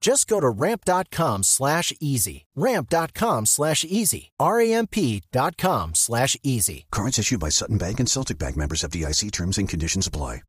[0.00, 2.46] Just go to ramp.com slash easy.
[2.54, 4.30] Ramp.com slash easy.
[4.38, 6.86] R-A-M-P.com slash easy.
[6.90, 10.42] Cards issued by Sutton Bank and Celtic Bank members of DIC terms and conditions apply.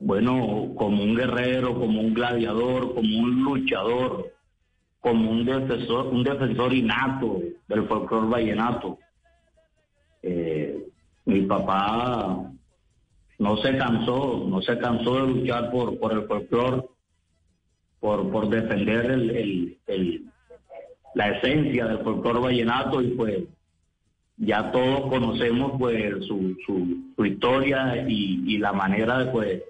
[0.00, 4.30] Bueno, como un guerrero, como un gladiador, como un luchador,
[5.00, 8.98] como un defensor, un defensor innato del folclore vallenato.
[10.22, 10.88] Eh,
[11.24, 12.48] mi papá
[13.38, 16.84] no se cansó, no se cansó de luchar por, por el folclore
[18.00, 20.24] por, por defender el, el, el,
[21.14, 23.44] la esencia del folclore vallenato y pues
[24.36, 29.62] ya todos conocemos pues su, su, su historia y, y, la manera de pues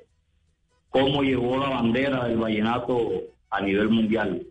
[0.91, 3.11] cómo llevó la bandera del vallenato
[3.51, 4.47] a nivel mundial.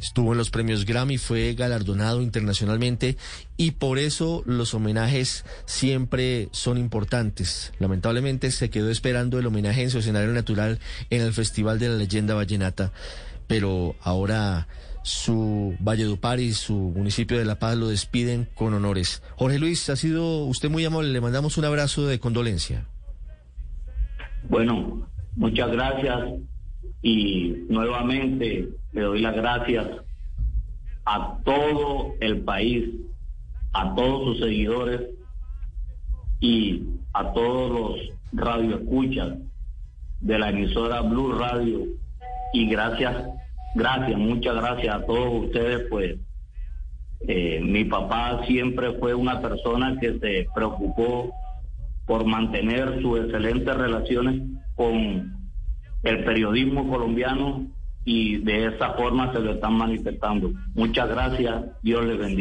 [0.00, 3.16] Estuvo en los premios Grammy, fue galardonado internacionalmente
[3.56, 7.72] y por eso los homenajes siempre son importantes.
[7.80, 10.78] Lamentablemente se quedó esperando el homenaje en su escenario natural
[11.10, 12.92] en el Festival de la Leyenda Vallenata,
[13.48, 14.68] pero ahora
[15.02, 19.22] su Valledupar y su municipio de La Paz lo despiden con honores.
[19.36, 22.84] Jorge Luis, ha sido usted muy amable, le mandamos un abrazo de condolencia.
[24.48, 26.20] Bueno, muchas gracias
[27.02, 29.86] y nuevamente le doy las gracias
[31.04, 32.90] a todo el país,
[33.72, 35.02] a todos sus seguidores
[36.40, 39.38] y a todos los radioescuchas
[40.20, 41.86] de la emisora Blue Radio.
[42.52, 43.14] Y gracias,
[43.74, 46.16] gracias, muchas gracias a todos ustedes, pues
[47.26, 51.32] eh, mi papá siempre fue una persona que se preocupó
[52.06, 54.42] por mantener sus excelentes relaciones
[54.76, 55.37] con
[56.02, 57.66] el periodismo colombiano
[58.04, 60.50] y de esa forma se lo están manifestando.
[60.74, 62.38] Muchas gracias, Dios les bendiga.